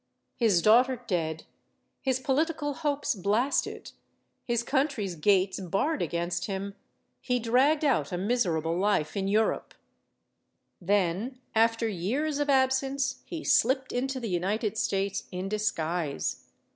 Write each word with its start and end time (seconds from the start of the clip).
His 0.35 0.63
daughter 0.63 1.03
dead, 1.05 1.43
his 2.01 2.19
political 2.19 2.73
hopes 2.73 3.13
blasted, 3.13 3.91
his 4.43 4.63
country's 4.63 5.13
gates 5.13 5.59
barred 5.59 6.01
against 6.01 6.45
him, 6.47 6.73
he 7.19 7.39
dragged 7.39 7.85
out 7.85 8.11
a 8.11 8.17
106 8.17 8.41
STORIES 8.41 8.57
OF 8.57 8.63
THE 8.63 8.69
SUPER 8.71 8.77
WOMEN 8.77 8.81
miserable 8.81 8.81
life 8.81 9.15
in 9.15 9.27
Europe. 9.27 9.73
Then, 10.81 11.39
after 11.53 11.87
years 11.87 12.39
of 12.39 12.49
absence, 12.49 13.21
he 13.25 13.43
slipped 13.43 13.91
into 13.91 14.19
the 14.19 14.27
United 14.29 14.75
States 14.75 15.25
in 15.31 15.47
disguise. 15.47 16.47